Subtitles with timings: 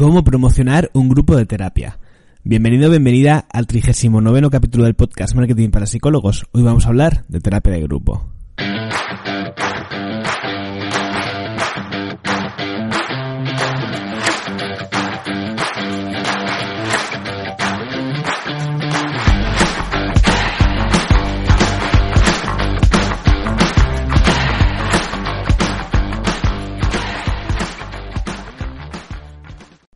[0.00, 1.98] cómo promocionar un grupo de terapia.
[2.42, 6.46] Bienvenido, bienvenida al 39 capítulo del podcast Marketing para Psicólogos.
[6.52, 8.39] Hoy vamos a hablar de terapia de grupo.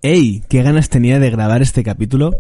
[0.04, 0.42] ¡Ey!
[0.50, 2.36] ¿Qué ganas tenía de grabar este capítulo?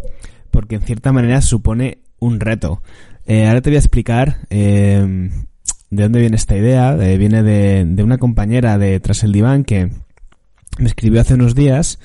[0.50, 2.82] Porque en cierta manera supone un reto.
[3.24, 5.30] Eh, ahora te voy a explicar eh,
[5.88, 6.94] de dónde viene esta idea.
[7.00, 9.88] Eh, viene de, una compañera de Tras el Diván que
[10.78, 11.98] me escribió hace unos días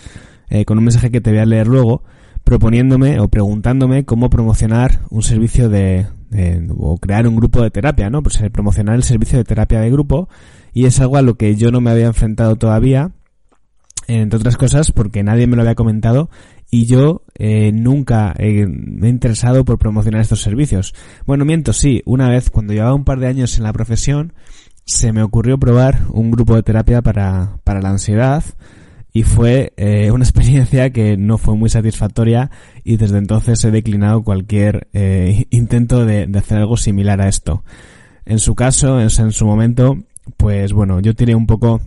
[0.65, 2.03] con un mensaje que te voy a leer luego
[2.45, 8.09] proponiéndome o preguntándome cómo promocionar un servicio de, de, o crear un grupo de terapia,
[8.09, 8.23] ¿no?
[8.23, 10.29] Pues promocionar el servicio de terapia de grupo
[10.71, 13.11] y es algo a lo que yo no me había enfrentado todavía
[14.09, 16.29] entre otras cosas porque nadie me lo había comentado
[16.71, 20.93] y yo eh, nunca eh, me he interesado por promocionar estos servicios.
[21.25, 24.33] Bueno, miento, sí, una vez cuando llevaba un par de años en la profesión
[24.85, 28.43] se me ocurrió probar un grupo de terapia para, para la ansiedad
[29.13, 32.49] y fue eh, una experiencia que no fue muy satisfactoria
[32.83, 34.87] y desde entonces he declinado cualquier
[35.51, 37.63] intento de, hacer algo similar a esto.
[38.25, 39.97] En su caso, en su momento,
[40.37, 41.81] pues bueno, yo tiré un poco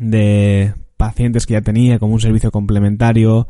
[0.00, 3.48] de pacientes que ya tenía como un servicio complementario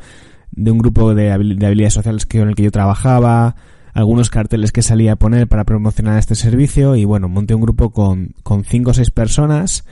[0.52, 3.56] de un grupo de, habilidades sociales que, en el que yo trabajaba,
[3.92, 7.90] algunos carteles que salía a poner para promocionar este servicio y bueno, monté un grupo
[7.90, 9.84] con, con cinco o seis personas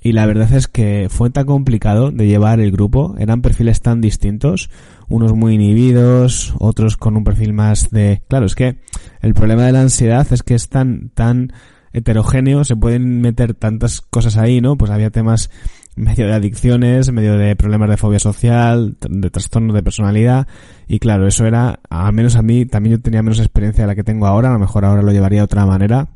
[0.00, 4.00] y la verdad es que fue tan complicado de llevar el grupo, eran perfiles tan
[4.00, 4.68] distintos,
[5.06, 8.24] unos muy inhibidos, otros con un perfil más de...
[8.26, 8.80] Claro, es que
[9.20, 11.52] el problema de la ansiedad es que es tan, tan
[11.96, 14.76] heterogéneo, se pueden meter tantas cosas ahí, ¿no?
[14.76, 15.50] Pues había temas
[15.96, 20.46] medio de adicciones, medio de problemas de fobia social, de trastornos de personalidad,
[20.86, 23.94] y claro, eso era, al menos a mí, también yo tenía menos experiencia de la
[23.94, 26.08] que tengo ahora, a lo mejor ahora lo llevaría de otra manera,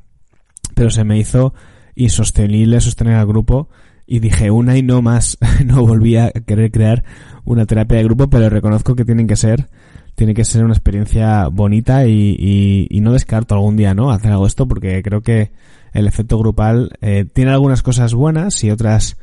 [0.74, 1.54] pero se me hizo
[1.94, 3.70] insostenible sostener al grupo,
[4.06, 7.04] y dije una y no más, no volví a querer crear
[7.44, 9.70] una terapia de grupo, pero reconozco que tienen que ser,
[10.14, 14.10] tiene que ser una experiencia bonita y, y, y no descarto algún día, ¿no?
[14.10, 15.52] Hacer algo esto porque creo que
[15.92, 19.16] el efecto grupal eh, tiene algunas cosas buenas y otras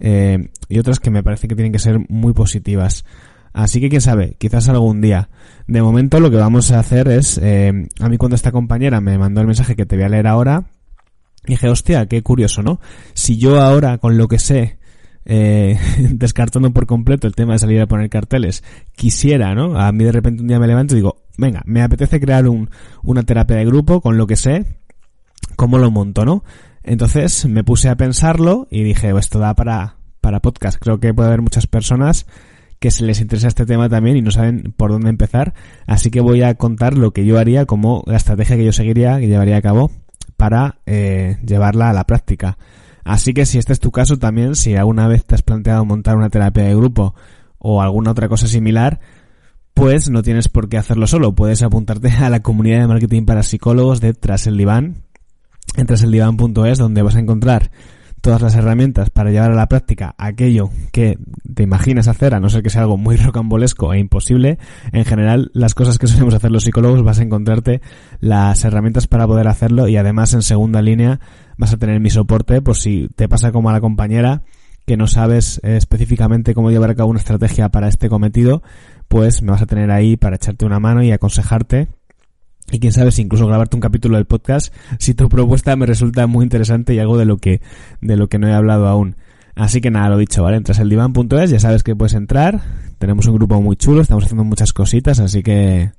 [0.00, 3.04] eh, y otras que me parece que tienen que ser muy positivas.
[3.52, 5.28] Así que quién sabe, quizás algún día.
[5.66, 9.18] De momento lo que vamos a hacer es, eh, a mí cuando esta compañera me
[9.18, 10.66] mandó el mensaje que te voy a leer ahora,
[11.44, 12.80] dije, hostia, qué curioso, ¿no?
[13.14, 14.78] Si yo ahora, con lo que sé,
[15.24, 15.78] eh,
[16.10, 18.64] descartando por completo el tema de salir a poner carteles,
[18.94, 19.78] quisiera, ¿no?
[19.78, 22.70] A mí de repente un día me levanto y digo, venga, me apetece crear un,
[23.02, 24.64] una terapia de grupo con lo que sé,
[25.56, 26.44] ¿cómo lo monto, no?
[26.82, 30.78] Entonces me puse a pensarlo y dije, esto da para, para podcast.
[30.80, 32.26] Creo que puede haber muchas personas
[32.78, 35.52] que se les interesa este tema también y no saben por dónde empezar.
[35.86, 39.20] Así que voy a contar lo que yo haría como la estrategia que yo seguiría,
[39.20, 39.90] que llevaría a cabo
[40.38, 42.56] para eh, llevarla a la práctica.
[43.10, 46.16] Así que si este es tu caso también, si alguna vez te has planteado montar
[46.16, 47.16] una terapia de grupo
[47.58, 49.00] o alguna otra cosa similar,
[49.74, 51.34] pues no tienes por qué hacerlo solo.
[51.34, 55.02] Puedes apuntarte a la comunidad de marketing para psicólogos de Tras Diván,
[55.76, 57.72] entras el diván.es donde vas a encontrar
[58.20, 61.18] todas las herramientas para llevar a la práctica aquello que
[61.52, 64.58] te imaginas hacer, a no ser que sea algo muy rocambolesco e imposible.
[64.92, 67.80] En general, las cosas que solemos hacer los psicólogos vas a encontrarte
[68.20, 71.18] las herramientas para poder hacerlo y además en segunda línea
[71.60, 74.42] vas a tener mi soporte por si te pasa como a la compañera
[74.86, 78.62] que no sabes eh, específicamente cómo llevar a cabo una estrategia para este cometido,
[79.08, 81.88] pues me vas a tener ahí para echarte una mano y aconsejarte
[82.72, 86.26] y quién sabe si incluso grabarte un capítulo del podcast si tu propuesta me resulta
[86.26, 87.60] muy interesante y algo de lo que
[88.00, 89.16] de lo que no he hablado aún.
[89.54, 90.56] Así que nada, lo dicho, ¿vale?
[90.56, 92.62] Entras al diván.es, ya sabes que puedes entrar.
[92.98, 95.90] Tenemos un grupo muy chulo, estamos haciendo muchas cositas, así que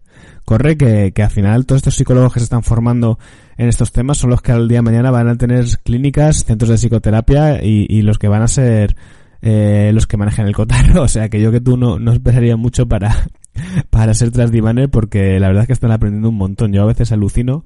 [0.45, 3.19] corre que, que al final todos estos psicólogos que se están formando
[3.57, 6.69] en estos temas son los que al día de mañana van a tener clínicas, centros
[6.69, 8.95] de psicoterapia y, y los que van a ser
[9.41, 11.03] eh, los que manejan el cotarro.
[11.03, 13.27] O sea que yo que tú no, no esperaría mucho para,
[13.89, 16.73] para ser transdivaner porque la verdad es que están aprendiendo un montón.
[16.73, 17.65] Yo a veces alucino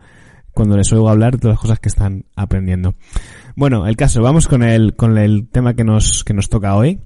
[0.53, 2.95] cuando les oigo hablar de todas las cosas que están aprendiendo.
[3.57, 6.99] Bueno, el caso, vamos con el, con el tema que nos, que nos toca hoy.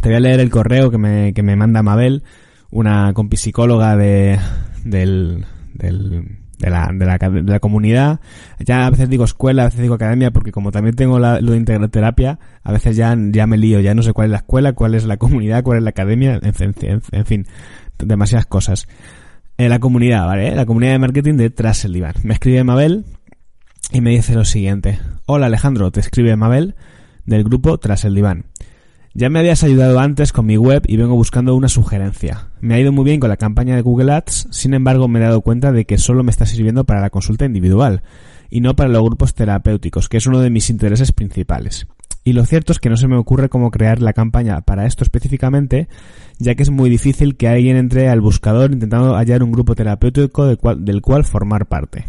[0.00, 2.22] Te voy a leer el correo que me, que me manda Mabel,
[2.70, 4.38] una compisicóloga de,
[4.84, 8.20] del, de la, de la, de la comunidad.
[8.58, 11.52] Ya a veces digo escuela, a veces digo academia, porque como también tengo la, lo
[11.52, 14.72] de integraterapia, a veces ya, ya me lío, ya no sé cuál es la escuela,
[14.72, 17.46] cuál es la comunidad, cuál es la academia, en fin,
[17.98, 18.86] demasiadas cosas.
[19.56, 20.54] Eh, la comunidad, ¿vale?
[20.54, 22.14] La comunidad de marketing de Tras el Diván.
[22.22, 23.04] Me escribe Mabel
[23.92, 24.98] y me dice lo siguiente.
[25.26, 26.76] Hola Alejandro, te escribe Mabel
[27.26, 28.46] del grupo Tras el Diván.
[29.12, 32.48] Ya me habías ayudado antes con mi web y vengo buscando una sugerencia.
[32.60, 35.22] Me ha ido muy bien con la campaña de Google Ads, sin embargo me he
[35.22, 38.02] dado cuenta de que solo me está sirviendo para la consulta individual
[38.50, 41.86] y no para los grupos terapéuticos, que es uno de mis intereses principales.
[42.22, 45.04] Y lo cierto es que no se me ocurre cómo crear la campaña para esto
[45.04, 45.88] específicamente,
[46.38, 50.46] ya que es muy difícil que alguien entre al buscador intentando hallar un grupo terapéutico
[50.46, 52.04] del cual, formar parte.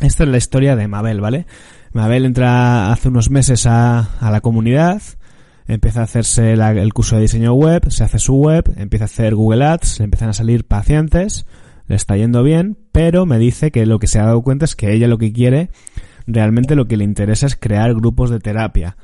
[0.00, 1.46] Esta es la historia de Mabel, ¿vale?
[1.92, 5.00] Mabel entra hace unos meses a, la comunidad,
[5.66, 9.34] empieza a hacerse el curso de diseño web, se hace su web, empieza a hacer
[9.34, 11.46] Google Ads, le empiezan a salir pacientes,
[11.86, 14.76] le está yendo bien, pero me dice que lo que se ha dado cuenta es
[14.76, 15.70] que ella lo que quiere,
[16.26, 18.96] realmente lo que le interesa es crear grupos de terapia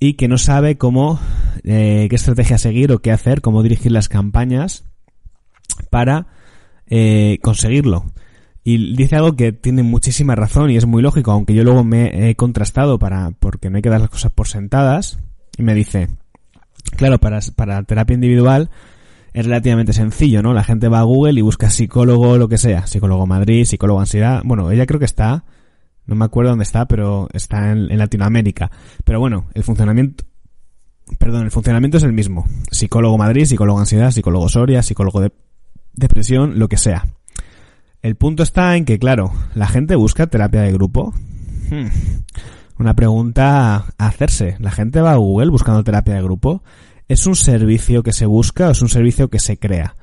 [0.00, 1.18] y que no sabe cómo,
[1.64, 4.84] eh, qué estrategia seguir o qué hacer, cómo dirigir las campañas
[5.90, 6.28] para
[6.86, 8.06] eh, conseguirlo.
[8.64, 12.28] Y dice algo que tiene muchísima razón y es muy lógico, aunque yo luego me
[12.28, 15.18] he contrastado para, porque no hay que dar las cosas por sentadas,
[15.58, 16.08] y me dice,
[16.96, 18.70] claro, para, para terapia individual
[19.32, 20.54] es relativamente sencillo, ¿no?
[20.54, 24.42] La gente va a Google y busca psicólogo, lo que sea, psicólogo Madrid, psicólogo ansiedad,
[24.44, 25.44] bueno, ella creo que está,
[26.06, 28.70] no me acuerdo dónde está, pero está en, Latinoamérica.
[29.04, 30.24] Pero bueno, el funcionamiento,
[31.18, 32.46] perdón, el funcionamiento es el mismo.
[32.70, 35.32] Psicólogo Madrid, psicólogo ansiedad, psicólogo Soria, psicólogo de
[35.92, 37.04] depresión, lo que sea.
[38.00, 41.12] El punto está en que, claro, la gente busca terapia de grupo.
[41.68, 41.88] Hmm
[42.78, 44.56] una pregunta a hacerse.
[44.60, 46.62] La gente va a Google buscando terapia de grupo.
[47.08, 49.96] ¿Es un servicio que se busca o es un servicio que se crea?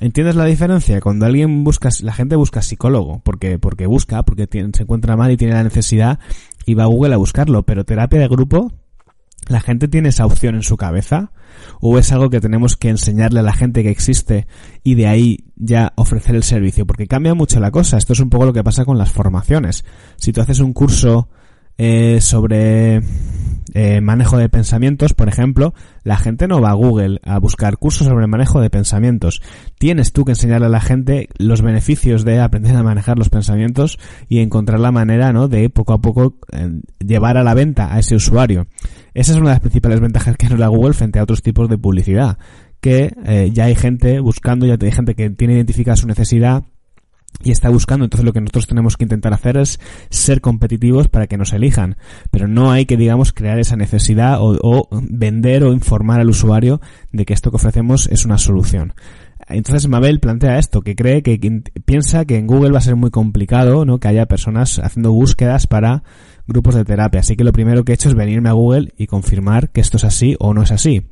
[0.00, 1.00] ¿Entiendes la diferencia?
[1.00, 5.36] Cuando alguien busca, la gente busca psicólogo, porque, porque busca, porque se encuentra mal y
[5.36, 6.18] tiene la necesidad
[6.64, 8.72] y va a Google a buscarlo, pero terapia de grupo,
[9.48, 11.32] ¿la gente tiene esa opción en su cabeza?
[11.80, 14.46] ¿O es algo que tenemos que enseñarle a la gente que existe
[14.82, 16.86] y de ahí ya ofrecer el servicio?
[16.86, 17.98] Porque cambia mucho la cosa.
[17.98, 19.84] Esto es un poco lo que pasa con las formaciones.
[20.16, 21.28] Si tú haces un curso
[21.78, 23.00] eh, sobre
[23.74, 25.74] eh, manejo de pensamientos, por ejemplo,
[26.04, 29.40] la gente no va a Google a buscar cursos sobre manejo de pensamientos.
[29.78, 33.98] Tienes tú que enseñarle a la gente los beneficios de aprender a manejar los pensamientos
[34.28, 35.48] y encontrar la manera, ¿no?
[35.48, 38.66] De poco a poco eh, llevar a la venta a ese usuario.
[39.14, 41.68] Esa es una de las principales ventajas que nos da Google frente a otros tipos
[41.68, 42.38] de publicidad.
[42.80, 43.14] Que
[43.52, 46.64] ya hay gente buscando, ya hay gente que tiene identificada su necesidad
[47.42, 48.04] y está buscando.
[48.04, 49.80] Entonces lo que nosotros tenemos que intentar hacer es
[50.10, 51.96] ser competitivos para que nos elijan.
[52.30, 56.80] Pero no hay que, digamos, crear esa necesidad o, vender o informar al usuario
[57.12, 58.94] de que esto que ofrecemos es una solución.
[59.48, 61.38] Entonces Mabel plantea esto, que cree que
[61.84, 63.98] piensa que en Google va a ser muy complicado, ¿no?
[63.98, 66.04] Que haya personas haciendo búsquedas para
[66.46, 67.20] grupos de terapia.
[67.20, 69.96] Así que lo primero que he hecho es venirme a Google y confirmar que esto
[69.96, 71.02] es así o no es así.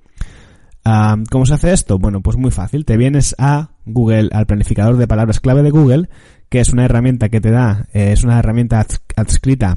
[1.31, 1.99] ¿Cómo se hace esto?
[1.99, 2.85] Bueno, pues muy fácil.
[2.85, 6.09] Te vienes a Google, al planificador de palabras clave de Google,
[6.49, 8.85] que es una herramienta que te da, eh, es una herramienta
[9.17, 9.77] adscrita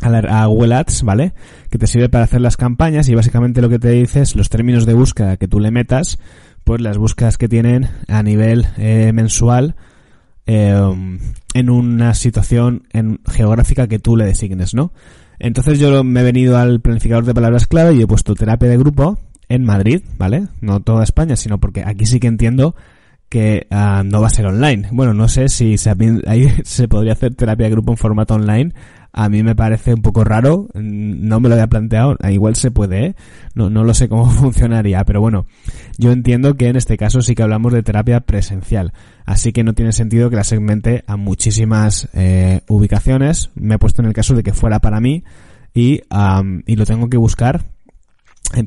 [0.00, 1.32] a, Google Ads, ¿vale?
[1.70, 4.48] Que te sirve para hacer las campañas y básicamente lo que te dice es los
[4.48, 6.18] términos de búsqueda que tú le metas,
[6.64, 9.76] pues las búsquedas que tienen a nivel eh, mensual
[10.46, 11.18] em,
[11.54, 14.92] en una situación en, geográfica que tú le designes, ¿no?
[15.38, 18.78] Entonces yo me he venido al planificador de palabras clave y he puesto terapia de
[18.78, 20.46] grupo en Madrid, ¿vale?
[20.60, 22.74] No toda España, sino porque aquí sí que entiendo
[23.32, 24.88] que ah, no va a ser online.
[24.92, 25.90] Bueno, no sé si se,
[26.26, 28.74] ahí se podría hacer terapia de grupo en formato online.
[29.10, 32.56] A mí me parece un poco raro, mm, no me lo había planteado, ah, igual
[32.56, 33.16] se puede, ¿eh?
[33.54, 35.46] no, no lo sé cómo funcionaría, pero bueno,
[35.96, 38.92] yo entiendo que en este caso sí que hablamos de terapia presencial,
[39.24, 44.00] así que no tiene sentido que la segmente a muchísimas eh, ubicaciones, me he puesto
[44.00, 45.24] en el caso de que fuera para mí
[45.74, 46.00] y,
[46.66, 47.66] y lo tengo que buscar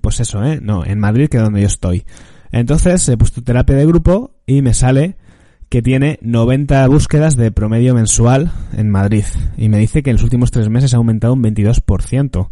[0.02, 0.60] pues eso, ¿eh?
[0.62, 2.06] No, en Madrid, que es donde yo estoy.
[2.52, 5.18] Entonces he puesto terapia de grupo y me sale
[5.70, 9.26] que tiene 90 búsquedas de promedio mensual en Madrid.
[9.58, 12.50] Y me dice que en los últimos tres meses ha aumentado un 22%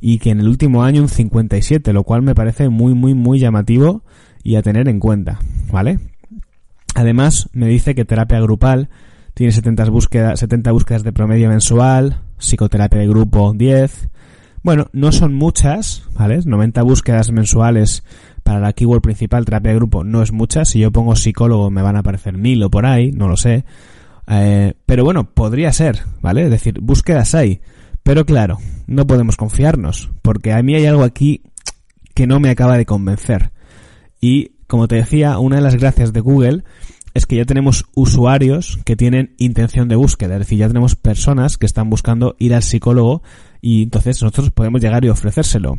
[0.00, 3.38] y que en el último año un 57%, lo cual me parece muy, muy, muy
[3.38, 4.02] llamativo
[4.42, 5.38] y a tener en cuenta,
[5.70, 5.98] ¿vale?
[6.94, 8.88] Además, me dice que terapia grupal
[9.34, 14.08] tiene 70 búsquedas, 70 búsquedas de promedio mensual, psicoterapia de grupo 10,
[14.62, 16.40] bueno, no son muchas, ¿vale?
[16.44, 18.02] 90 búsquedas mensuales
[18.46, 20.64] para la keyword principal, terapia de grupo, no es mucha.
[20.64, 23.64] Si yo pongo psicólogo me van a aparecer mil o por ahí, no lo sé.
[24.28, 26.44] Eh, pero bueno, podría ser, ¿vale?
[26.44, 27.60] Es decir, búsquedas hay.
[28.04, 31.42] Pero claro, no podemos confiarnos, porque a mí hay algo aquí
[32.14, 33.50] que no me acaba de convencer.
[34.20, 36.62] Y, como te decía, una de las gracias de Google
[37.14, 41.58] es que ya tenemos usuarios que tienen intención de búsqueda, es decir, ya tenemos personas
[41.58, 43.24] que están buscando ir al psicólogo
[43.60, 45.78] y entonces nosotros podemos llegar y ofrecérselo.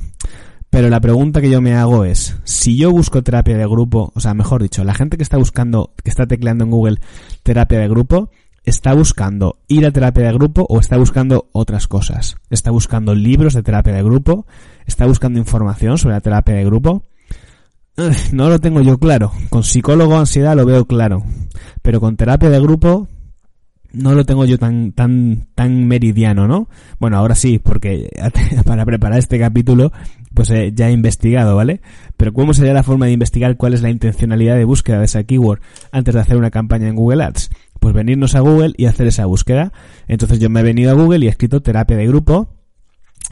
[0.69, 4.19] Pero la pregunta que yo me hago es, si yo busco terapia de grupo, o
[4.19, 6.99] sea, mejor dicho, la gente que está buscando, que está tecleando en Google
[7.43, 8.29] terapia de grupo,
[8.65, 12.35] está buscando ir a terapia de grupo o está buscando otras cosas.
[12.49, 14.45] Está buscando libros de terapia de grupo,
[14.85, 17.03] está buscando información sobre la terapia de grupo.
[18.31, 19.31] No lo tengo yo claro.
[19.49, 21.23] Con psicólogo ansiedad lo veo claro.
[21.81, 23.07] Pero con terapia de grupo
[23.97, 26.69] no lo tengo yo tan, tan, tan meridiano, ¿no?
[26.99, 28.09] Bueno, ahora sí, porque
[28.65, 29.91] para preparar este capítulo,
[30.33, 31.81] pues ya he investigado, ¿vale?
[32.15, 35.23] Pero ¿cómo sería la forma de investigar cuál es la intencionalidad de búsqueda de esa
[35.23, 35.61] keyword
[35.91, 37.49] antes de hacer una campaña en Google Ads?
[37.79, 39.71] Pues venirnos a Google y hacer esa búsqueda.
[40.07, 42.49] Entonces yo me he venido a Google y he escrito terapia de grupo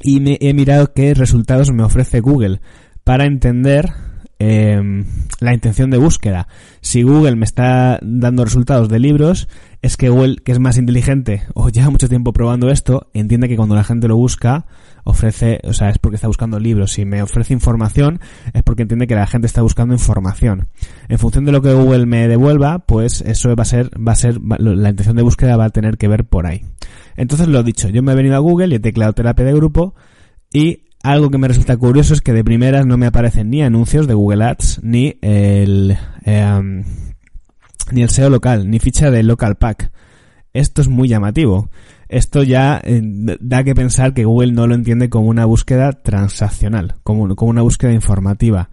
[0.02, 2.60] y me he mirado qué resultados me ofrece Google
[3.04, 3.92] para entender
[4.39, 5.04] eh,
[5.39, 6.48] la intención de búsqueda.
[6.82, 9.48] Si Google me está dando resultados de libros,
[9.82, 13.56] es que Google, que es más inteligente o lleva mucho tiempo probando esto, entiende que
[13.56, 14.65] cuando la gente lo busca,
[15.04, 16.94] ofrece, o sea, es porque está buscando libros.
[16.94, 18.20] Si me ofrece información,
[18.54, 20.68] es porque entiende que la gente está buscando información.
[21.08, 24.15] En función de lo que Google me devuelva, pues eso va a ser, va a
[24.15, 26.63] ser, la intención de búsqueda va a tener que ver por ahí.
[27.15, 29.96] Entonces lo dicho, yo me he venido a Google y he tecleado terapia de grupo
[30.51, 34.08] y algo que me resulta curioso es que de primeras no me aparecen ni anuncios
[34.08, 36.84] de Google Ads, ni el, em,
[37.92, 39.92] ni el SEO local, ni ficha de local pack.
[40.54, 41.70] Esto es muy llamativo.
[42.10, 43.02] Esto ya eh,
[43.40, 47.62] da que pensar que Google no lo entiende como una búsqueda transaccional, como, como una
[47.62, 48.70] búsqueda informativa.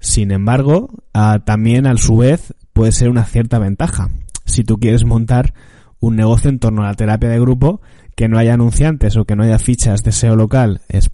[0.00, 4.08] Sin embargo, ah, también a su vez puede ser una cierta ventaja.
[4.44, 5.54] Si tú quieres montar
[6.00, 7.80] un negocio en torno a la terapia de grupo
[8.18, 11.08] que no haya anunciantes o que no haya fichas de SEO local es,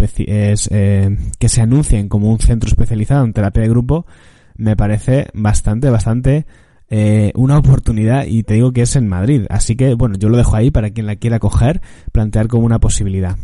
[0.70, 4.06] eh, que se anuncien como un centro especializado en terapia de grupo,
[4.56, 6.46] me parece bastante, bastante
[6.88, 9.44] eh, una oportunidad y te digo que es en Madrid.
[9.50, 12.78] Así que, bueno, yo lo dejo ahí para quien la quiera coger, plantear como una
[12.78, 13.36] posibilidad.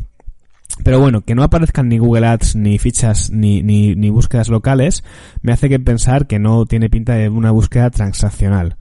[0.83, 5.05] Pero bueno, que no aparezcan ni Google Ads, ni fichas, ni, ni, ni búsquedas locales,
[5.43, 8.77] me hace que pensar que no tiene pinta de una búsqueda transaccional.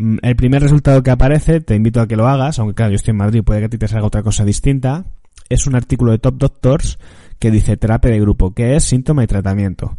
[0.00, 2.96] Mm, el primer resultado que aparece, te invito a que lo hagas, aunque claro, yo
[2.96, 5.04] estoy en Madrid, puede que a ti te salga otra cosa distinta,
[5.50, 6.98] es un artículo de Top Doctors
[7.38, 9.98] que dice terapia de grupo, que es síntoma y tratamiento.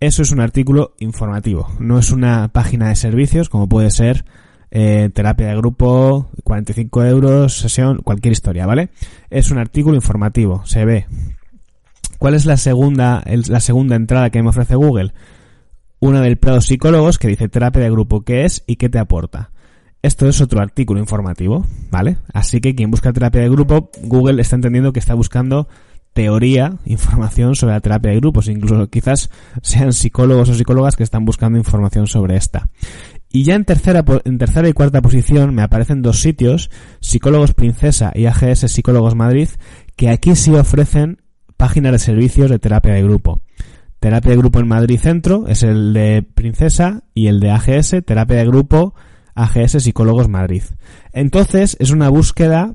[0.00, 4.24] Eso es un artículo informativo, no es una página de servicios como puede ser
[4.70, 8.88] eh, terapia de grupo, 45 euros, sesión, cualquier historia, ¿vale?
[9.28, 11.06] Es un artículo informativo, se ve.
[12.18, 15.12] ¿Cuál es la segunda, la segunda entrada que me ofrece Google?
[16.02, 19.52] Una del Prado Psicólogos que dice terapia de grupo qué es y qué te aporta.
[20.02, 22.16] Esto es otro artículo informativo, ¿vale?
[22.34, 25.68] Así que quien busca terapia de grupo, Google está entendiendo que está buscando
[26.12, 29.30] teoría, información sobre la terapia de grupos, incluso quizás
[29.62, 32.68] sean psicólogos o psicólogas que están buscando información sobre esta.
[33.30, 36.68] Y ya en tercera, en tercera y cuarta posición me aparecen dos sitios,
[36.98, 39.50] Psicólogos Princesa y AGS Psicólogos Madrid,
[39.94, 41.22] que aquí sí ofrecen
[41.56, 43.40] páginas de servicios de terapia de grupo.
[44.02, 48.38] Terapia de grupo en Madrid Centro es el de Princesa y el de AGS, terapia
[48.38, 48.96] de grupo
[49.36, 50.64] AGS Psicólogos Madrid.
[51.12, 52.74] Entonces es una búsqueda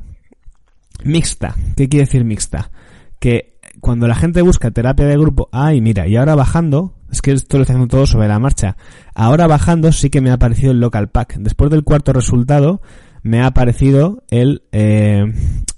[1.03, 1.53] mixta.
[1.75, 2.71] ¿Qué quiere decir mixta?
[3.19, 7.33] Que cuando la gente busca terapia de grupo, ay mira, y ahora bajando, es que
[7.33, 8.77] esto lo estoy haciendo todo sobre la marcha,
[9.13, 11.39] ahora bajando sí que me ha aparecido el local pack.
[11.39, 12.81] Después del cuarto resultado
[13.21, 15.25] me ha aparecido el, eh,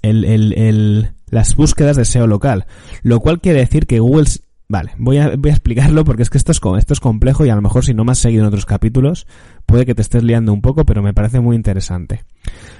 [0.02, 2.66] el, el, el las búsquedas de SEO local,
[3.02, 4.26] lo cual quiere decir que Google
[4.70, 7.60] Vale, voy a, explicarlo porque es que esto es, esto es complejo y a lo
[7.60, 9.26] mejor si no me has seguido en otros capítulos
[9.66, 12.22] puede que te estés liando un poco, pero me parece muy interesante.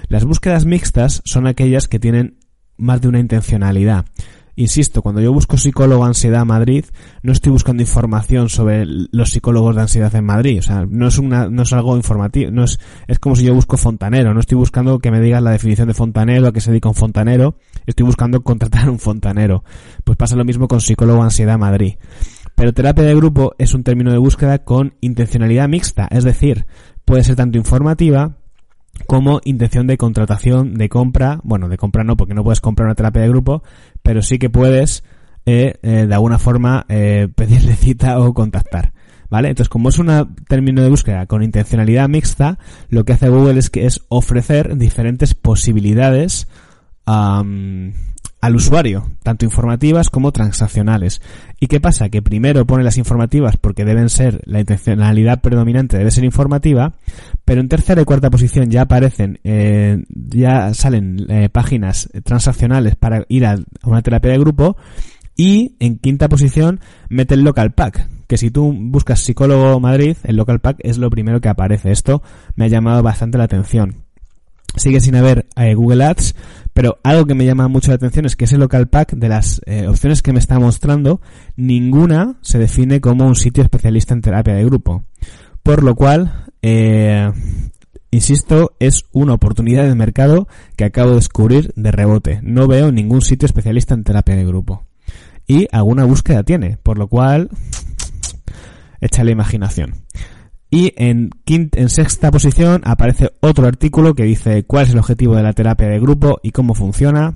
[0.07, 2.39] Las búsquedas mixtas son aquellas que tienen
[2.77, 4.05] más de una intencionalidad.
[4.57, 6.85] Insisto, cuando yo busco psicólogo ansiedad Madrid,
[7.23, 10.59] no estoy buscando información sobre los psicólogos de ansiedad en Madrid.
[10.59, 13.55] O sea, no es una, no es algo informativo, no es, es como si yo
[13.55, 14.35] busco fontanero.
[14.35, 16.95] No estoy buscando que me digas la definición de fontanero, a qué se dedica un
[16.95, 17.57] fontanero.
[17.87, 19.65] Estoy buscando contratar un fontanero.
[20.05, 21.95] Pues pasa lo mismo con psicólogo ansiedad Madrid.
[22.55, 26.07] Pero terapia de grupo es un término de búsqueda con intencionalidad mixta.
[26.11, 26.67] Es decir,
[27.07, 28.37] puede ser tanto informativa,
[29.07, 32.95] como intención de contratación, de compra, bueno, de compra no, porque no puedes comprar una
[32.95, 33.63] terapia de grupo,
[34.03, 35.05] pero sí que puedes
[35.47, 38.93] eh, eh, de alguna forma eh, pedirle cita o contactar.
[39.29, 39.49] ¿Vale?
[39.49, 43.71] Entonces, como es un término de búsqueda con intencionalidad mixta, lo que hace Google es
[43.71, 46.49] que es ofrecer diferentes posibilidades
[48.41, 51.21] al usuario, tanto informativas como transaccionales.
[51.61, 52.09] ¿Y qué pasa?
[52.09, 56.95] Que primero pone las informativas porque deben ser, la intencionalidad predominante debe ser informativa,
[57.45, 63.27] pero en tercera y cuarta posición ya aparecen, eh, ya salen eh, páginas transaccionales para
[63.29, 64.77] ir a una terapia de grupo
[65.37, 70.37] y en quinta posición mete el local pack, que si tú buscas psicólogo Madrid, el
[70.37, 71.91] local pack es lo primero que aparece.
[71.91, 72.23] Esto
[72.57, 74.05] me ha llamado bastante la atención.
[74.77, 76.37] Sigue sin haber eh, Google Ads,
[76.81, 79.61] pero algo que me llama mucho la atención es que ese local pack de las
[79.67, 81.21] eh, opciones que me está mostrando,
[81.55, 85.05] ninguna se define como un sitio especialista en terapia de grupo.
[85.63, 87.31] Por lo cual, eh,
[88.11, 92.41] Insisto, es una oportunidad de mercado que acabo de descubrir de rebote.
[92.43, 94.87] No veo ningún sitio especialista en terapia de grupo.
[95.47, 97.51] Y alguna búsqueda tiene, por lo cual,
[99.03, 99.97] echa la imaginación.
[100.71, 105.43] Y en, en sexta posición aparece otro artículo que dice cuál es el objetivo de
[105.43, 107.35] la terapia de grupo y cómo funciona.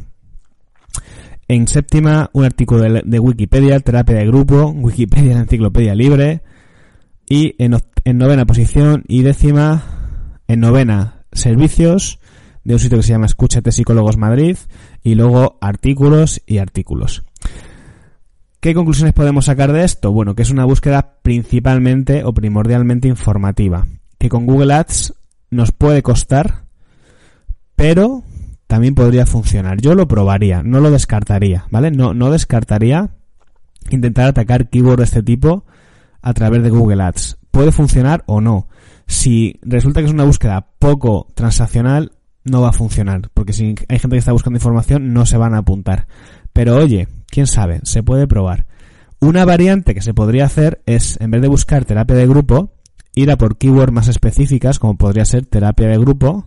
[1.49, 6.43] En séptima, un artículo de, Wikipedia, terapia de grupo, Wikipedia, la enciclopedia libre.
[7.29, 12.21] Y en, en novena posición y décima, en novena, servicios
[12.63, 14.57] de un sitio que se llama Escúchate Psicólogos Madrid.
[15.03, 17.25] Y luego artículos y artículos.
[18.65, 20.11] ¿Qué conclusiones podemos sacar de esto?
[20.11, 23.87] Bueno, que es una búsqueda principalmente o primordialmente informativa.
[24.17, 25.13] Que con Google Ads
[25.51, 26.65] nos puede costar,
[27.77, 28.23] pero
[28.67, 29.83] también podría funcionar.
[29.83, 31.91] Yo lo probaría, no lo descartaría, ¿vale?
[31.91, 33.11] No, no descartaría
[33.91, 35.67] intentar atacar keywords de este tipo
[36.23, 37.37] a través de Google Ads.
[37.51, 38.69] Puede funcionar o no.
[39.07, 42.13] Si resulta que es una búsqueda poco transaccional,
[42.45, 45.53] no va a funcionar, porque si hay gente que está buscando información, no se van
[45.53, 46.07] a apuntar.
[46.55, 48.65] Pero oye, quién sabe, se puede probar.
[49.21, 52.73] Una variante que se podría hacer es, en vez de buscar terapia de grupo,
[53.15, 56.47] ir a por keywords más específicas, como podría ser terapia de grupo,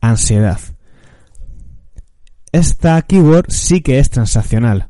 [0.00, 0.60] ansiedad.
[2.52, 4.88] Esta keyword sí que es transaccional.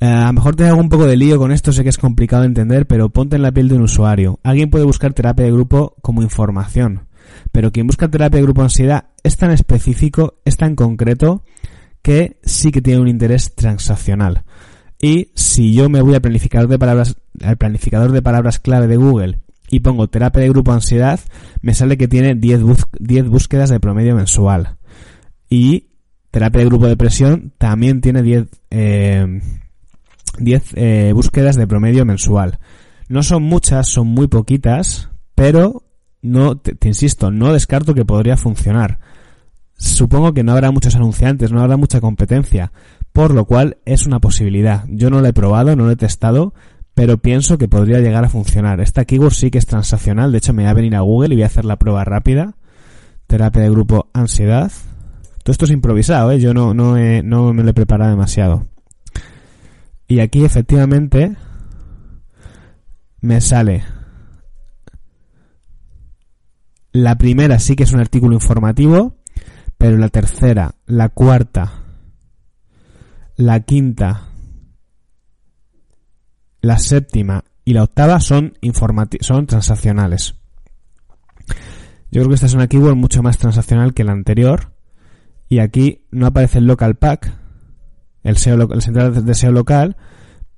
[0.00, 1.98] Eh, a lo mejor te hago un poco de lío con esto, sé que es
[1.98, 4.40] complicado de entender, pero ponte en la piel de un usuario.
[4.42, 7.06] Alguien puede buscar terapia de grupo como información,
[7.52, 11.44] pero quien busca terapia de grupo ansiedad es tan específico, es tan concreto,
[12.04, 14.44] que sí que tiene un interés transaccional.
[15.00, 18.96] Y si yo me voy al planificador de palabras, al planificador de palabras clave de
[18.96, 21.18] Google y pongo terapia de grupo ansiedad,
[21.62, 22.60] me sale que tiene 10,
[23.00, 24.76] 10 búsquedas de promedio mensual.
[25.48, 25.86] Y
[26.30, 29.40] terapia de grupo depresión también tiene 10, eh,
[30.38, 32.58] 10 eh, búsquedas de promedio mensual.
[33.08, 35.84] No son muchas, son muy poquitas, pero
[36.20, 38.98] no, te insisto, no descarto que podría funcionar
[39.76, 42.72] supongo que no habrá muchos anunciantes, no habrá mucha competencia,
[43.12, 44.84] por lo cual es una posibilidad.
[44.88, 46.54] Yo no lo he probado, no lo he testado,
[46.94, 48.80] pero pienso que podría llegar a funcionar.
[48.80, 51.36] Esta keyword sí que es transaccional, de hecho me voy a venir a Google y
[51.36, 52.54] voy a hacer la prueba rápida.
[53.26, 54.70] Terapia de grupo ansiedad.
[55.42, 56.40] Todo esto es improvisado, ¿eh?
[56.40, 58.66] yo no, no, no me lo he preparado demasiado.
[60.06, 61.36] Y aquí efectivamente
[63.20, 63.84] me sale.
[66.92, 69.16] La primera sí que es un artículo informativo
[69.78, 71.84] pero la tercera, la cuarta,
[73.36, 74.28] la quinta,
[76.60, 78.54] la séptima y la octava son,
[79.20, 80.34] son transaccionales.
[82.10, 84.72] Yo creo que esta es una keyword mucho más transaccional que la anterior.
[85.48, 87.36] Y aquí no aparece el local pack,
[88.22, 89.96] el, SEO, el central de SEO local,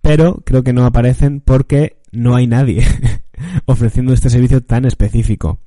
[0.00, 2.86] pero creo que no aparecen porque no hay nadie
[3.66, 5.60] ofreciendo este servicio tan específico.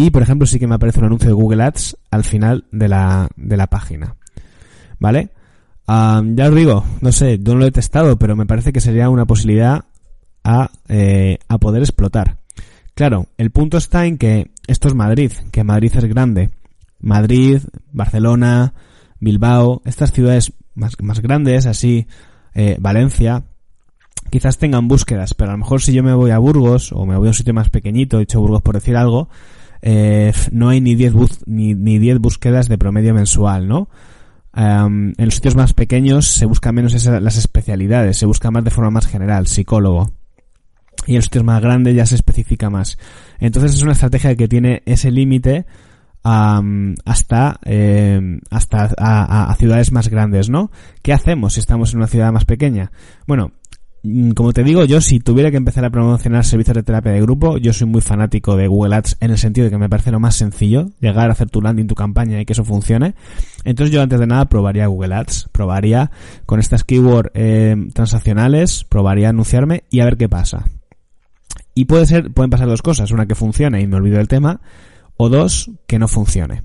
[0.00, 2.86] Y, por ejemplo, sí que me aparece un anuncio de Google Ads al final de
[2.86, 4.14] la, de la página.
[5.00, 5.30] ¿Vale?
[5.88, 9.26] ya os digo, no sé, no lo he testado, pero me parece que sería una
[9.26, 9.86] posibilidad
[10.44, 12.36] a, eh, a poder explotar.
[12.94, 16.50] Claro, el punto está en que esto es Madrid, que Madrid es grande.
[17.00, 18.74] Madrid, Barcelona,
[19.18, 22.06] Bilbao, estas ciudades más, más grandes, así,
[22.54, 23.42] eh, Valencia,
[24.30, 27.16] quizás tengan búsquedas, pero a lo mejor si yo me voy a Burgos o me
[27.16, 29.28] voy a un sitio más pequeñito, dicho Burgos por decir algo,
[29.82, 31.14] eh, no hay ni 10
[31.46, 33.88] ni, ni diez búsquedas de promedio mensual, ¿no?
[34.54, 38.90] en los sitios más pequeños se buscan menos las especialidades, se busca más de forma
[38.90, 40.10] más general, psicólogo.
[41.06, 42.98] Y en los sitios más grandes ya se especifica más.
[43.38, 45.64] Entonces es una estrategia que tiene ese límite
[46.24, 50.70] hasta eh, hasta a, ciudades más grandes, ¿no?
[51.02, 52.90] ¿Qué hacemos si estamos en una ciudad más pequeña?
[53.26, 53.52] Bueno,
[54.34, 57.58] como te digo, yo si tuviera que empezar a promocionar servicios de terapia de grupo,
[57.58, 60.20] yo soy muy fanático de Google Ads en el sentido de que me parece lo
[60.20, 63.14] más sencillo, llegar a hacer tu landing, tu campaña y que eso funcione.
[63.64, 66.10] Entonces yo antes de nada probaría Google Ads, probaría
[66.46, 70.64] con estas keywords eh, transaccionales, probaría anunciarme y a ver qué pasa.
[71.74, 74.60] Y puede ser, pueden pasar dos cosas, una que funcione y me olvido del tema,
[75.16, 76.62] o dos, que no funcione.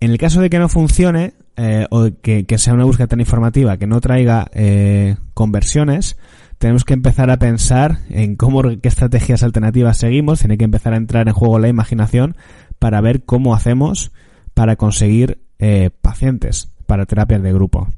[0.00, 3.76] En el caso de que no funcione, eh, o que, sea una búsqueda tan informativa
[3.78, 6.16] que no traiga eh, conversiones,
[6.58, 10.96] tenemos que empezar a pensar en cómo, qué estrategias alternativas seguimos, tiene que empezar a
[10.96, 12.36] entrar en juego la imaginación
[12.78, 14.12] para ver cómo hacemos
[14.54, 17.88] para conseguir eh, pacientes para terapias de grupo.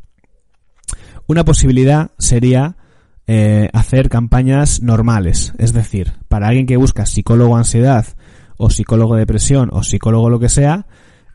[1.26, 2.76] Una posibilidad sería
[3.26, 8.06] eh, hacer campañas normales, es decir, para alguien que busca psicólogo ansiedad
[8.56, 10.86] o psicólogo depresión o psicólogo lo que sea,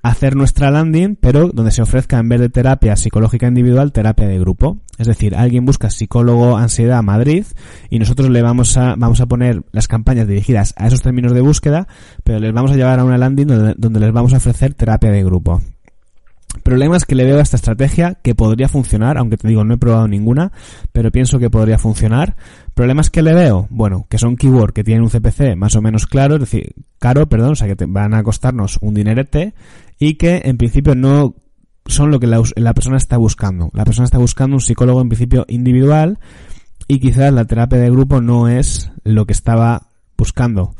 [0.09, 4.37] hacer nuestra landing, pero donde se ofrezca en vez de terapia psicológica individual, terapia de
[4.37, 4.77] grupo.
[4.99, 7.45] Es decir, alguien busca psicólogo ansiedad Madrid
[7.89, 11.41] y nosotros le vamos a, vamos a poner las campañas dirigidas a esos términos de
[11.41, 11.87] búsqueda,
[12.23, 15.09] pero les vamos a llevar a una landing donde, donde les vamos a ofrecer terapia
[15.09, 15.61] de grupo.
[16.63, 19.77] Problemas que le veo a esta estrategia que podría funcionar, aunque te digo, no he
[19.77, 20.51] probado ninguna,
[20.91, 22.35] pero pienso que podría funcionar.
[22.73, 26.07] Problemas que le veo, bueno, que son keyword que tienen un CPC más o menos
[26.07, 29.53] claro, es decir, caro, perdón, o sea que van a costarnos un dinerete
[29.99, 31.35] y que en principio no
[31.85, 33.69] son lo que la, la persona está buscando.
[33.73, 36.19] La persona está buscando un psicólogo en principio individual
[36.87, 40.75] y quizás la terapia de grupo no es lo que estaba buscando.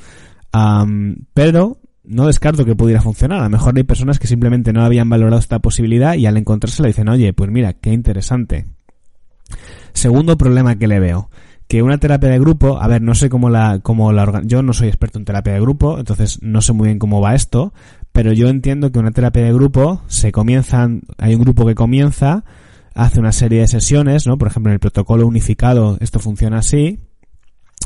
[1.34, 3.40] pero no descarto que pudiera funcionar.
[3.40, 6.88] A lo mejor hay personas que simplemente no habían valorado esta posibilidad y al encontrársela
[6.88, 8.68] dicen, oye, pues mira, qué interesante.
[9.94, 11.30] Segundo problema que le veo,
[11.68, 14.74] que una terapia de grupo, a ver, no sé cómo la, cómo la yo no
[14.74, 17.74] soy experto en terapia de grupo, entonces no sé muy bien cómo va esto,
[18.16, 22.46] pero yo entiendo que una terapia de grupo se comienzan, hay un grupo que comienza,
[22.94, 24.38] hace una serie de sesiones, ¿no?
[24.38, 26.98] Por ejemplo, en el protocolo unificado esto funciona así,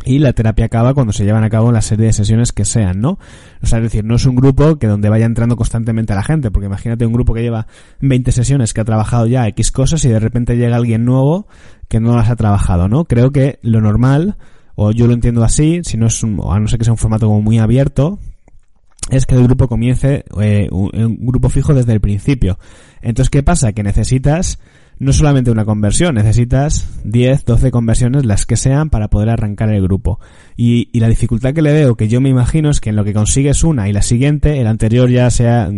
[0.05, 3.01] y la terapia acaba cuando se llevan a cabo la serie de sesiones que sean,
[3.01, 3.17] ¿no?
[3.63, 6.51] O sea, es decir, no es un grupo que donde vaya entrando constantemente la gente,
[6.51, 7.65] porque imagínate un grupo que lleva
[8.01, 11.47] 20 sesiones que ha trabajado ya X cosas y de repente llega alguien nuevo
[11.87, 13.05] que no las ha trabajado, ¿no?
[13.05, 14.37] Creo que lo normal,
[14.75, 16.99] o yo lo entiendo así, si no es un, a no ser que sea un
[16.99, 18.19] formato como muy abierto,
[19.11, 22.59] es que el grupo comience eh, un, un grupo fijo desde el principio.
[23.01, 23.73] Entonces, ¿qué pasa?
[23.73, 24.59] Que necesitas
[24.99, 29.81] no solamente una conversión, necesitas 10, 12 conversiones, las que sean, para poder arrancar el
[29.81, 30.19] grupo.
[30.57, 33.05] Y, y, la dificultad que le veo, que yo me imagino, es que en lo
[33.05, 35.71] que consigues una y la siguiente, el anterior ya se ha,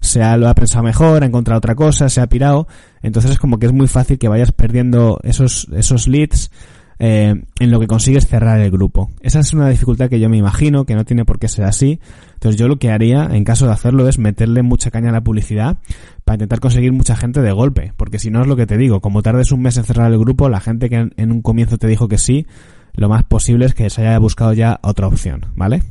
[0.00, 2.68] se ha, lo ha pensado mejor, ha encontrado otra cosa, se ha pirado.
[3.02, 6.52] Entonces es como que es muy fácil que vayas perdiendo esos, esos leads
[7.04, 9.10] eh, en lo que consigues cerrar el grupo.
[9.22, 11.98] Esa es una dificultad que yo me imagino, que no tiene por qué ser así.
[12.34, 15.20] Entonces yo lo que haría, en caso de hacerlo, es meterle mucha caña a la
[15.20, 15.78] publicidad
[16.24, 17.92] para intentar conseguir mucha gente de golpe.
[17.96, 20.18] Porque si no es lo que te digo, como tardes un mes en cerrar el
[20.20, 22.46] grupo, la gente que en un comienzo te dijo que sí,
[22.94, 25.82] lo más posible es que se haya buscado ya otra opción, ¿vale?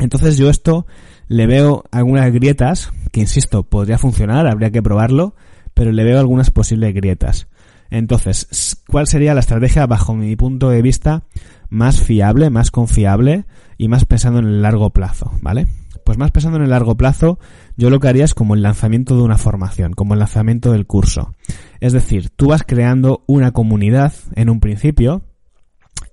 [0.00, 0.86] Entonces yo esto
[1.28, 5.36] le veo algunas grietas, que insisto, podría funcionar, habría que probarlo,
[5.72, 7.46] pero le veo algunas posibles grietas.
[7.90, 11.24] Entonces, ¿cuál sería la estrategia bajo mi punto de vista
[11.68, 13.44] más fiable, más confiable
[13.78, 15.66] y más pensando en el largo plazo, ¿vale?
[16.04, 17.38] Pues más pensando en el largo plazo,
[17.76, 20.86] yo lo que haría es como el lanzamiento de una formación, como el lanzamiento del
[20.86, 21.34] curso.
[21.80, 25.22] Es decir, tú vas creando una comunidad en un principio.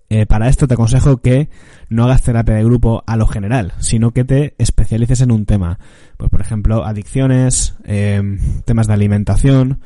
[0.10, 1.50] Eh, para esto te aconsejo que
[1.90, 5.80] no hagas terapia de grupo a lo general, sino que te especialices en un tema.
[6.18, 8.22] Pues por ejemplo, adicciones, eh,
[8.66, 9.82] temas de alimentación,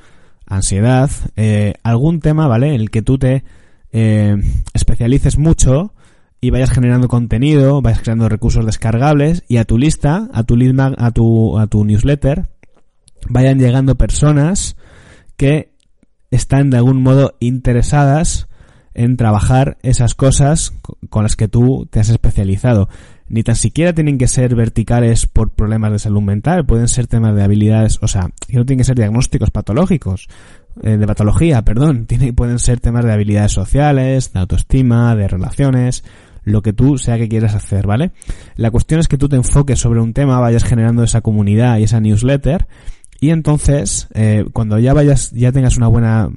[0.48, 2.74] ansiedad, eh, algún tema, ¿vale?
[2.74, 3.44] En el que tú te
[3.92, 4.36] eh,
[4.74, 5.94] especialices mucho
[6.40, 10.96] y vayas generando contenido, vayas creando recursos descargables y a tu lista, a tu lead
[10.98, 12.48] a tu, a tu newsletter,
[13.30, 14.76] vayan llegando personas
[15.36, 15.74] que
[16.32, 18.48] están de algún modo interesadas
[18.94, 20.74] en trabajar esas cosas
[21.10, 22.90] con las que tú te has especializado
[23.30, 27.36] ni tan siquiera tienen que ser verticales por problemas de salud mental, pueden ser temas
[27.36, 30.28] de habilidades, o sea, no tienen que ser diagnósticos patológicos,
[30.82, 36.04] eh, de patología, perdón, tienen, pueden ser temas de habilidades sociales, de autoestima, de relaciones,
[36.44, 38.12] lo que tú sea que quieras hacer, ¿vale?
[38.56, 41.84] La cuestión es que tú te enfoques sobre un tema, vayas generando esa comunidad y
[41.84, 42.68] esa newsletter,
[43.20, 46.30] y entonces, eh, cuando ya vayas, ya tengas una buena,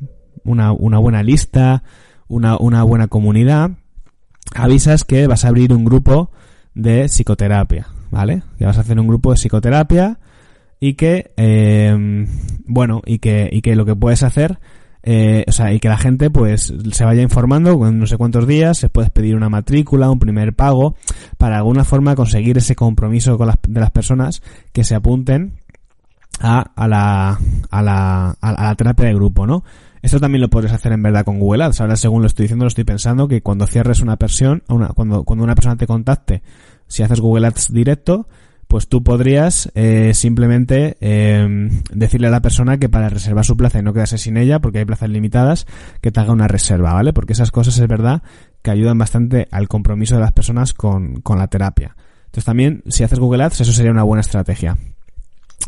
[0.44, 1.84] una, una buena lista,
[2.26, 3.72] una, una buena comunidad,
[4.54, 6.30] avisas que vas a abrir un grupo
[6.74, 8.42] de psicoterapia, ¿vale?
[8.58, 10.18] Que vas a hacer un grupo de psicoterapia
[10.78, 12.26] y que, eh,
[12.66, 14.58] bueno, y que, y que lo que puedes hacer,
[15.02, 18.46] eh, o sea, y que la gente pues se vaya informando con no sé cuántos
[18.46, 20.94] días, se puedes pedir una matrícula, un primer pago,
[21.38, 25.54] para alguna forma conseguir ese compromiso con las, de las personas que se apunten
[26.40, 27.38] a, a la,
[27.70, 29.64] a la, a la terapia de grupo, ¿no?
[30.02, 31.80] Esto también lo puedes hacer en verdad con Google Ads.
[31.80, 35.24] Ahora, según lo estoy diciendo, lo estoy pensando que cuando cierres una persona, una, cuando,
[35.24, 36.42] cuando una persona te contacte,
[36.86, 38.26] si haces Google Ads directo,
[38.70, 43.80] pues tú podrías eh, simplemente eh, decirle a la persona que para reservar su plaza
[43.80, 45.66] y no quedarse sin ella, porque hay plazas limitadas,
[46.00, 47.12] que te haga una reserva, ¿vale?
[47.12, 48.22] Porque esas cosas es verdad
[48.62, 51.96] que ayudan bastante al compromiso de las personas con, con la terapia.
[52.26, 54.78] Entonces también, si haces Google Ads, eso sería una buena estrategia.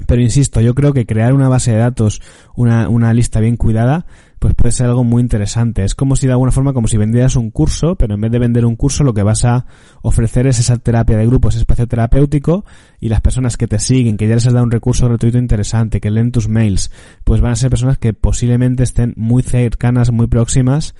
[0.07, 2.22] Pero insisto, yo creo que crear una base de datos,
[2.57, 4.07] una, una lista bien cuidada,
[4.38, 5.85] pues puede ser algo muy interesante.
[5.85, 8.38] Es como si de alguna forma, como si vendieras un curso, pero en vez de
[8.38, 9.66] vender un curso, lo que vas a
[10.00, 12.64] ofrecer es esa terapia de grupo, ese espacio terapéutico,
[13.00, 16.00] y las personas que te siguen, que ya les has dado un recurso gratuito interesante,
[16.00, 16.90] que leen tus mails,
[17.22, 20.94] pues van a ser personas que posiblemente estén muy cercanas, muy próximas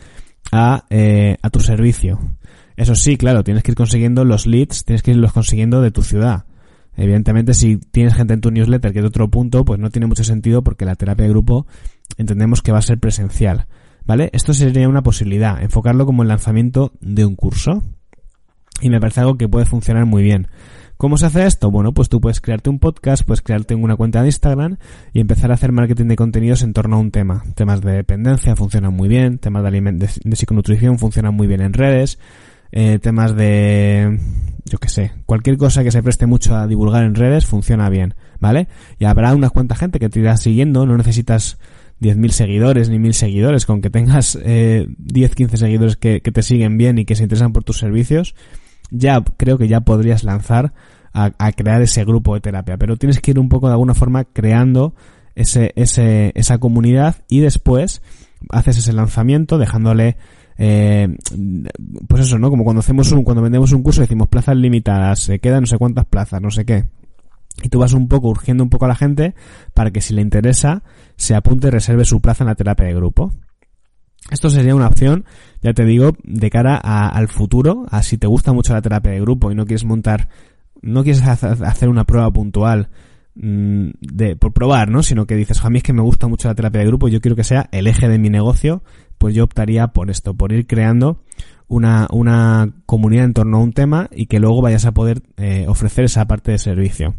[0.52, 2.20] a, eh, a tu servicio.
[2.76, 6.02] Eso sí, claro, tienes que ir consiguiendo los leads, tienes que irlos consiguiendo de tu
[6.02, 6.44] ciudad
[6.96, 10.07] Evidentemente, si tienes gente en tu newsletter que es de otro punto, pues no tiene
[10.07, 11.66] mucho sentido porque la terapia de grupo
[12.16, 13.66] entendemos que va a ser presencial.
[14.05, 14.31] ¿Vale?
[14.33, 17.85] Esto sería una posibilidad, enfocarlo como el lanzamiento de un curso.
[18.81, 20.48] Y me parece algo que puede funcionar muy bien.
[21.02, 21.68] ¿Cómo se hace esto?
[21.68, 24.76] Bueno, pues tú puedes crearte un podcast, puedes crearte una cuenta de Instagram
[25.12, 27.42] y empezar a hacer marketing de contenidos en torno a un tema.
[27.57, 32.20] Temas de dependencia funcionan muy bien, temas de, de, psiconutrición funcionan muy bien en redes,
[32.72, 34.18] eh, temas de,
[34.64, 38.14] yo qué sé, cualquier cosa que se preste mucho a divulgar en redes funciona bien,
[38.40, 38.68] ¿vale?
[38.98, 41.58] Y habrá unas cuantas gente que te irá siguiendo, no necesitas
[42.00, 46.42] 10.000 seguidores ni 1.000 seguidores, con que tengas eh, 10, 15 seguidores que, que te
[46.42, 48.35] siguen bien y que se interesan por tus servicios,
[48.90, 50.72] ya creo que ya podrías lanzar
[51.12, 52.76] a, crear ese grupo de terapia.
[52.76, 54.94] Pero tienes que ir un poco de alguna forma creando
[55.35, 58.02] ese, ese, esa comunidad y después
[58.50, 60.16] haces ese lanzamiento dejándole
[60.59, 61.09] eh,
[62.09, 62.51] pues eso, ¿no?
[62.51, 65.79] Como cuando hacemos un, cuando vendemos un curso decimos plazas limitadas, se quedan no sé
[65.79, 66.85] cuántas plazas, no sé qué.
[67.62, 69.35] Y tú vas un poco urgiendo un poco a la gente
[69.75, 70.83] para que si le interesa
[71.17, 73.33] se apunte y reserve su plaza en la terapia de grupo.
[74.31, 75.25] Esto sería una opción,
[75.62, 79.21] ya te digo, de cara al futuro, a si te gusta mucho la terapia de
[79.21, 80.29] grupo y no quieres montar
[80.83, 82.88] no quieres hacer una prueba puntual
[83.37, 85.03] mm, de, por probar, ¿no?
[85.03, 87.21] Sino que dices, a mí es que me gusta mucho la terapia de grupo, yo
[87.21, 88.83] quiero que sea el eje de mi negocio,
[89.22, 91.20] pues yo optaría por esto, por ir creando
[91.68, 95.66] una, una comunidad en torno a un tema y que luego vayas a poder eh,
[95.68, 97.14] ofrecer esa parte de servicio.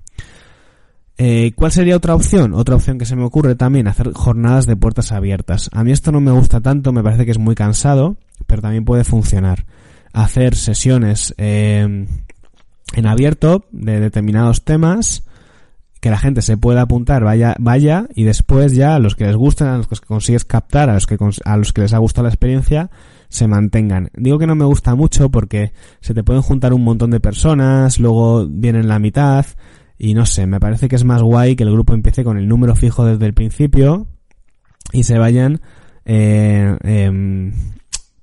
[1.17, 2.55] Eh, ¿Cuál sería otra opción?
[2.55, 5.69] Otra opción que se me ocurre también, hacer jornadas de puertas abiertas.
[5.71, 8.83] A mí esto no me gusta tanto, me parece que es muy cansado, pero también
[8.83, 9.65] puede funcionar.
[10.11, 12.05] Hacer sesiones eh,
[12.95, 15.23] en abierto de determinados temas
[16.03, 19.37] que la gente se pueda apuntar, vaya, vaya, y después ya a los que les
[19.37, 22.27] gustan, a los que consigues captar, a los que, a los que les ha gustado
[22.27, 22.91] la experiencia,
[23.29, 24.09] se mantengan.
[24.13, 27.99] Digo que no me gusta mucho porque se te pueden juntar un montón de personas,
[27.99, 29.45] luego vienen la mitad,
[29.97, 32.49] y no sé, me parece que es más guay que el grupo empiece con el
[32.49, 34.07] número fijo desde el principio
[34.91, 35.61] y se vayan
[36.03, 37.53] eh, em,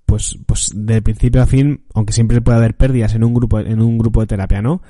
[0.04, 3.80] pues, pues de principio a fin, aunque siempre puede haber pérdidas en un grupo, en
[3.80, 4.82] un grupo de terapia, ¿no?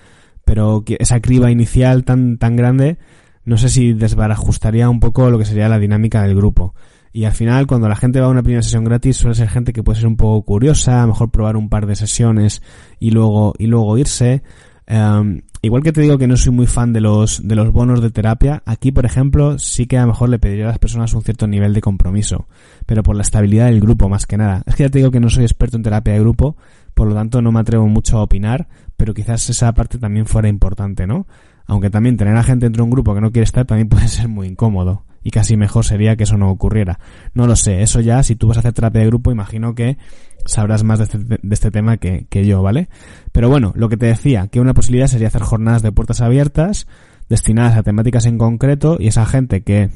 [0.51, 2.99] Pero esa criba inicial tan, tan grande,
[3.45, 6.75] no sé si desbarajustaría un poco lo que sería la dinámica del grupo.
[7.13, 9.73] Y al final, cuando la gente va a una primera sesión gratis, suele ser gente
[9.73, 12.63] que puede ser un poco curiosa, a mejor probar un par de sesiones
[12.99, 14.43] y luego, y luego irse.
[14.89, 18.03] Em, igual que te digo que no soy muy fan de los, de los bonos
[18.03, 21.15] de terapia, aquí, por ejemplo, sí que a lo mejor le pediría a las personas
[21.15, 22.49] un cierto nivel de compromiso,
[22.87, 24.65] pero por la estabilidad del grupo más que nada.
[24.67, 26.57] Es que ya te digo que no soy experto en terapia de grupo,
[27.01, 30.51] por lo tanto no me atrevo mucho a opinar, pero quizás esa parte también fuera
[30.51, 31.27] importante, ¿no?
[31.65, 34.07] Aunque también tener a gente dentro de un grupo que no quiere estar también puede
[34.07, 35.07] ser muy incómodo.
[35.23, 37.01] Y casi mejor sería que eso no ocurriera.
[37.33, 39.97] No lo sé, eso ya, si tú vas a hacer terapia de grupo, imagino que
[40.45, 42.91] sabrás más de este, de este tema que, que yo, ¿vale?
[43.33, 46.87] Pero bueno, lo que te decía, que una posibilidad sería hacer jornadas de puertas abiertas,
[47.31, 49.89] destinadas a temáticas en concreto, y esa gente que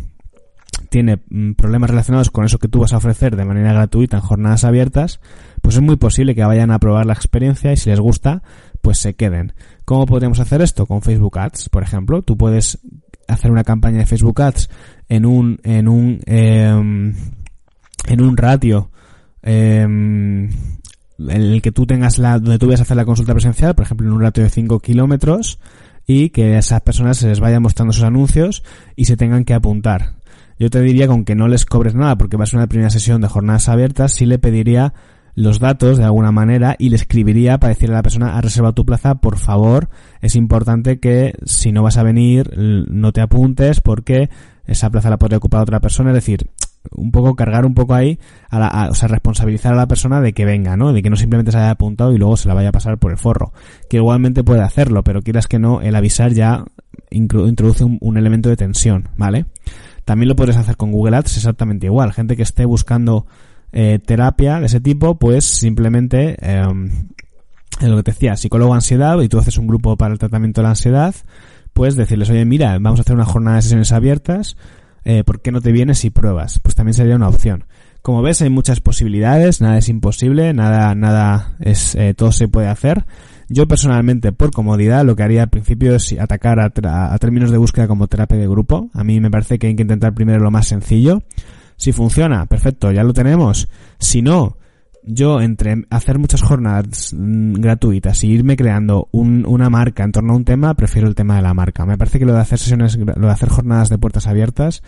[0.88, 4.22] tiene mm, problemas relacionados con eso que tú vas a ofrecer de manera gratuita en
[4.22, 5.20] jornadas abiertas,
[5.64, 8.42] pues es muy posible que vayan a probar la experiencia y si les gusta,
[8.82, 9.54] pues se queden.
[9.86, 10.84] ¿Cómo podemos hacer esto?
[10.84, 12.20] Con Facebook Ads, por ejemplo.
[12.20, 12.80] Tú puedes
[13.28, 14.68] hacer una campaña de Facebook Ads
[15.08, 17.14] en un, en un, em,
[18.06, 18.90] en un ratio
[19.40, 20.50] en
[21.30, 24.06] el que tú tengas la, donde tú vayas a hacer la consulta presencial, por ejemplo,
[24.06, 25.58] en un ratio de 5 kilómetros,
[26.06, 28.64] y que a esas personas se les vayan mostrando sus anuncios
[28.96, 30.16] y se tengan que apuntar.
[30.58, 32.90] Yo te diría que aunque no les cobres nada porque va a ser una primera
[32.90, 34.92] sesión de jornadas abiertas, sí le pediría
[35.34, 38.74] los datos de alguna manera y le escribiría para decirle a la persona, ha reservado
[38.74, 39.88] tu plaza, por favor,
[40.20, 44.30] es importante que si no vas a venir, no te apuntes porque
[44.66, 46.48] esa plaza la podría ocupar otra persona, es decir,
[46.90, 48.18] un poco cargar un poco ahí,
[48.50, 50.92] a la, o sea, responsabilizar a la persona de que venga, ¿no?
[50.92, 53.10] De que no simplemente se haya apuntado y luego se la vaya a pasar por
[53.10, 53.52] el forro.
[53.88, 56.64] Que igualmente puede hacerlo, pero quieras que no, el avisar ya
[57.10, 59.46] introduce un, elemento de tensión, ¿vale?
[60.04, 62.12] También lo puedes hacer con Google Ads exactamente igual.
[62.12, 63.26] Gente que esté buscando
[63.74, 66.64] eh, terapia de ese tipo, pues simplemente, eh,
[67.82, 70.62] lo que te decía, psicólogo ansiedad, y tú haces un grupo para el tratamiento de
[70.62, 71.14] la ansiedad,
[71.72, 74.56] pues decirles, oye, mira, vamos a hacer una jornada de sesiones abiertas,
[75.04, 76.60] eh, ¿por qué no te vienes y pruebas?
[76.60, 77.64] Pues también sería una opción.
[78.00, 82.68] Como ves, hay muchas posibilidades, nada es imposible, nada, nada es, eh, todo se puede
[82.68, 83.04] hacer.
[83.48, 87.88] Yo personalmente, por comodidad, lo que haría al principio es atacar a, términos de búsqueda
[87.88, 88.88] como terapia de grupo.
[88.94, 91.22] A mí me parece que hay que intentar primero lo más sencillo.
[91.76, 93.68] Si funciona, perfecto, ya lo tenemos.
[93.98, 94.56] Si no,
[95.02, 100.36] yo entre hacer muchas jornadas mm, gratuitas y irme creando una marca en torno a
[100.36, 101.84] un tema, prefiero el tema de la marca.
[101.84, 104.82] Me parece que lo de hacer sesiones, lo de hacer jornadas de puertas abiertas,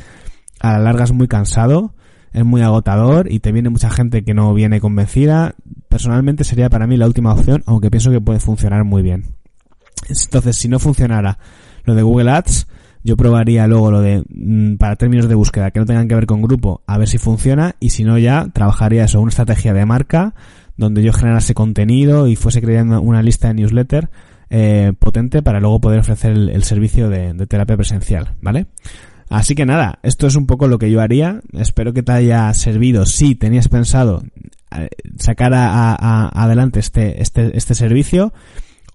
[0.61, 1.95] a la larga es muy cansado,
[2.33, 5.55] es muy agotador y te viene mucha gente que no viene convencida.
[5.89, 9.35] Personalmente sería para mí la última opción, aunque pienso que puede funcionar muy bien.
[10.09, 11.39] Entonces, si no funcionara
[11.85, 12.67] lo de Google Ads.
[13.07, 16.27] Yo probaría luego lo de, mm, para términos de búsqueda que no tengan que ver
[16.27, 19.87] con grupo, a ver si funciona y si no ya trabajaría eso, una estrategia de
[19.87, 20.35] marca
[20.77, 24.11] donde yo generase contenido y fuese creando una lista de newsletter
[24.51, 28.67] eh, potente para luego poder ofrecer el, servicio de, terapia presencial, ¿vale?
[29.29, 31.43] Así que nada, esto es un poco lo que yo haría.
[31.53, 33.07] Espero que te haya servido.
[33.07, 34.25] Si tenías pensado
[34.77, 38.33] eh, sacar a, adelante este, este, este servicio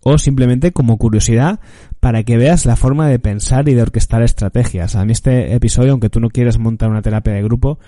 [0.03, 1.59] o simplemente como curiosidad
[1.99, 4.95] para que veas la forma de pensar y de orquestar estrategias.
[4.95, 7.79] A mí este episodio, aunque tú no quieres montar una terapia de grupo,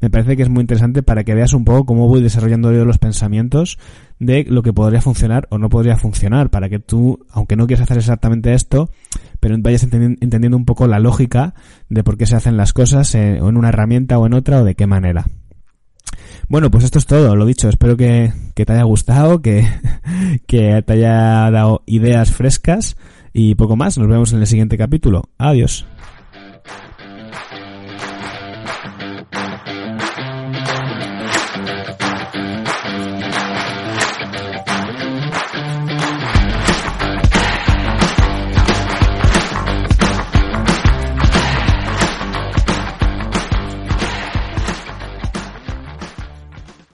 [0.00, 2.84] me parece que es muy interesante para que veas un poco cómo voy desarrollando yo
[2.84, 3.78] los pensamientos
[4.18, 7.84] de lo que podría funcionar o no podría funcionar, para que tú, aunque no quieras
[7.84, 8.90] hacer exactamente esto,
[9.40, 11.54] pero vayas entendiendo un poco la lógica
[11.88, 14.64] de por qué se hacen las cosas eh, en una herramienta o en otra o
[14.64, 15.26] de qué manera.
[16.48, 19.66] Bueno, pues esto es todo, lo dicho, espero que, te haya gustado, que,
[20.46, 22.96] que te haya dado ideas frescas
[23.32, 25.30] y poco más, nos vemos en el siguiente capítulo.
[25.38, 25.86] Adiós.